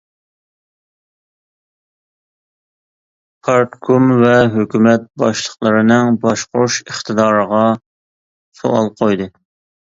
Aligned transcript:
پارتكوم 3.49 4.07
ۋە 4.23 4.31
ھۆكۈمەت 4.55 5.05
باشلىقلىرىنىڭ 5.25 6.19
باشقۇرۇش 6.25 6.79
ئىقتىدارىغا 6.87 7.61
سوئال 8.63 8.91
قويدى. 9.05 9.31